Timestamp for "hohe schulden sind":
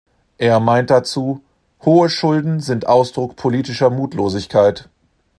1.85-2.87